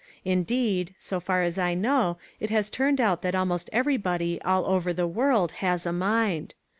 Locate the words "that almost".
3.21-3.69